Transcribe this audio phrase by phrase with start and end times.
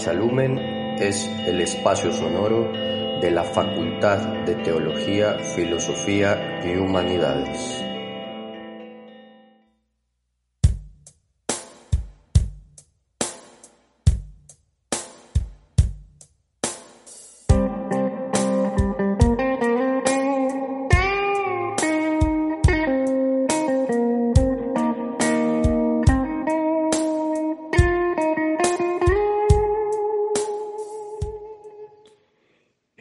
[0.00, 0.58] Pachalumen
[0.98, 2.72] es el espacio sonoro
[3.20, 7.89] de la Facultad de Teología, Filosofía y Humanidades.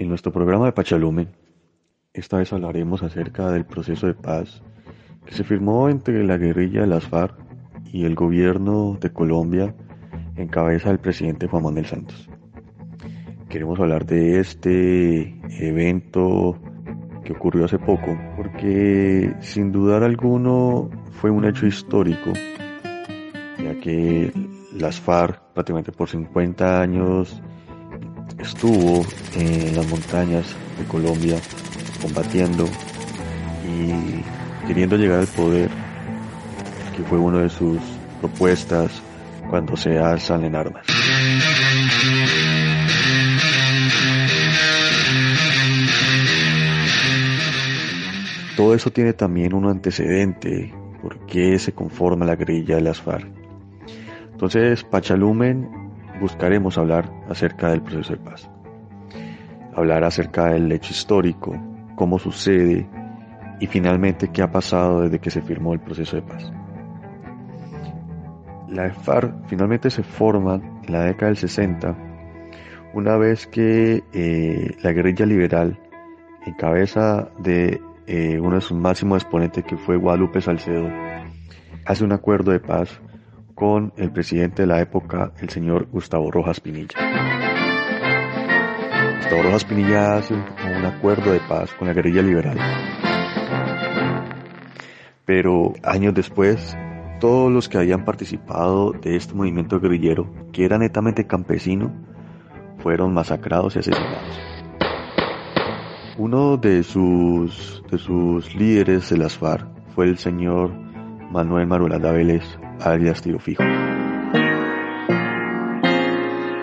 [0.10, 1.30] Nuestro programa de Pachalumen,
[2.14, 4.62] esta vez hablaremos acerca del proceso de paz
[5.26, 7.36] que se firmó entre la guerrilla de las FARC
[7.94, 9.76] y el gobierno de Colombia
[10.36, 12.28] en cabeza del presidente Juan Manuel Santos.
[13.50, 16.60] Queremos hablar de este evento
[17.24, 22.34] que ocurrió hace poco, porque sin dudar alguno fue un hecho histórico,
[23.64, 24.34] ya que
[24.74, 27.42] las FARC prácticamente por 50 años
[28.38, 30.46] estuvo en las montañas
[30.78, 31.38] de Colombia
[32.02, 32.66] combatiendo
[33.68, 35.70] y queriendo llegar al poder,
[36.96, 37.80] que fue una de sus
[38.20, 39.02] propuestas
[39.50, 40.86] cuando se alzan en armas.
[48.56, 53.28] Todo eso tiene también un antecedente, por qué se conforma la guerrilla de las FARC.
[54.34, 55.89] Entonces, Pachalumen
[56.20, 58.50] buscaremos hablar acerca del proceso de paz.
[59.76, 61.56] Hablar acerca del hecho histórico,
[61.96, 62.88] cómo sucede
[63.60, 66.52] y finalmente qué ha pasado desde que se firmó el proceso de paz.
[68.68, 71.98] La FARC finalmente se forma en la década del 60,
[72.94, 75.80] una vez que eh, la guerrilla liberal,
[76.46, 80.90] en cabeza de eh, uno de sus máximos exponentes que fue Guadalupe Salcedo,
[81.86, 83.02] hace un acuerdo de paz
[83.60, 86.96] con el presidente de la época, el señor Gustavo Rojas Pinilla.
[89.18, 92.58] Gustavo Rojas Pinilla hace un, acuerdo de paz con la guerrilla liberal.
[95.26, 96.78] Pero años después,
[97.20, 101.92] todos los que habían participado de este movimiento guerrillero, que era netamente campesino,
[102.78, 104.40] fueron masacrados y asesinados.
[106.18, 110.72] Uno de sus, de sus líderes de las FARC fue el señor
[111.30, 112.44] Manuel Marulanda Vélez,
[112.82, 113.64] alias Tiro Fijo.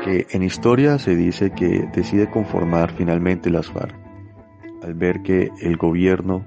[0.05, 4.07] Que en historia se dice que decide conformar finalmente las FARC
[4.83, 6.45] al ver que el gobierno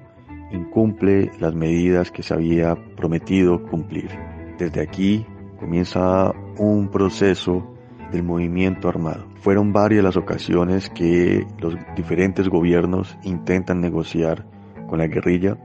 [0.51, 4.09] incumple las medidas que se había prometido cumplir.
[4.57, 5.25] Desde aquí
[5.59, 7.75] comienza un proceso
[8.11, 9.27] del movimiento armado.
[9.35, 14.45] Fueron varias las ocasiones que los diferentes gobiernos intentan negociar
[14.87, 15.57] con la guerrilla,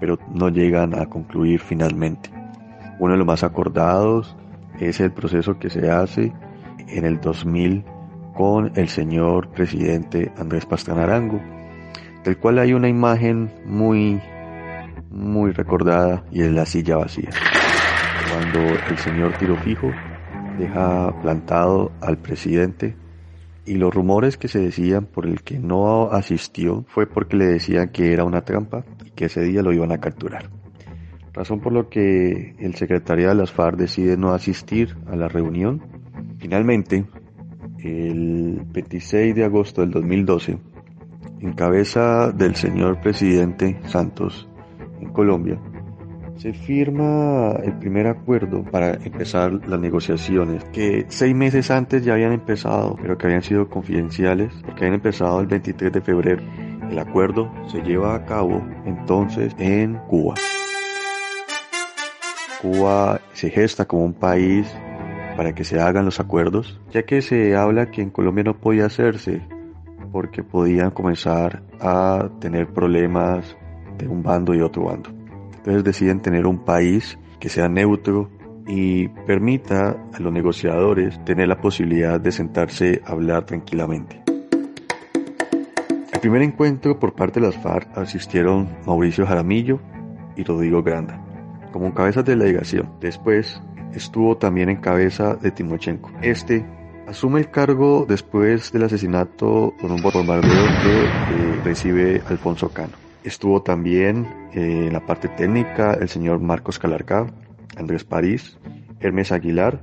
[0.00, 2.35] pero no llegan a concluir finalmente.
[2.98, 4.36] Uno de los más acordados
[4.80, 6.32] es el proceso que se hace
[6.88, 7.84] en el 2000
[8.34, 11.40] con el señor presidente Andrés Pastrana Arango,
[12.24, 14.20] del cual hay una imagen muy,
[15.10, 17.30] muy recordada y es la silla vacía.
[18.30, 19.90] Cuando el señor Tiro Fijo
[20.58, 22.96] deja plantado al presidente
[23.64, 27.88] y los rumores que se decían por el que no asistió fue porque le decían
[27.88, 30.50] que era una trampa y que ese día lo iban a capturar
[31.36, 35.82] razón por lo que el secretario de las FARC decide no asistir a la reunión.
[36.38, 37.04] Finalmente,
[37.78, 40.58] el 26 de agosto del 2012,
[41.40, 44.48] en cabeza del señor presidente Santos
[45.00, 45.60] en Colombia,
[46.38, 52.32] se firma el primer acuerdo para empezar las negociaciones, que seis meses antes ya habían
[52.32, 56.42] empezado, pero que habían sido confidenciales, porque habían empezado el 23 de febrero.
[56.90, 60.34] El acuerdo se lleva a cabo entonces en Cuba.
[62.60, 64.66] Cuba se gesta como un país
[65.36, 68.86] para que se hagan los acuerdos, ya que se habla que en Colombia no podía
[68.86, 69.42] hacerse
[70.10, 73.56] porque podían comenzar a tener problemas
[73.98, 75.10] de un bando y otro bando.
[75.58, 78.30] Entonces deciden tener un país que sea neutro
[78.66, 84.22] y permita a los negociadores tener la posibilidad de sentarse a hablar tranquilamente.
[86.12, 89.78] Al primer encuentro por parte de las FARC asistieron Mauricio Jaramillo
[90.34, 91.25] y Rodrigo Granda
[91.78, 92.90] como cabeza de delegación.
[93.00, 93.60] Después
[93.92, 96.10] estuvo también en cabeza de Timochenko.
[96.22, 96.64] Este
[97.06, 102.94] asume el cargo después del asesinato con un bombardeo que eh, recibe Alfonso Cano.
[103.24, 107.26] Estuvo también eh, en la parte técnica el señor Marcos Calarcá,
[107.76, 108.58] Andrés París,
[109.00, 109.82] Hermes Aguilar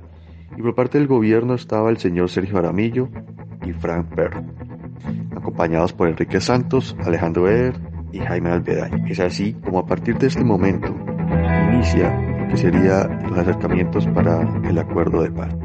[0.56, 3.08] y por parte del gobierno estaba el señor Sergio Aramillo
[3.64, 4.42] y Frank Perro,
[5.36, 7.74] acompañados por Enrique Santos, Alejandro Eder
[8.12, 8.90] y Jaime Albeday.
[9.08, 10.92] Es así como a partir de este momento
[11.92, 15.63] que serían los acercamientos para el acuerdo de paz.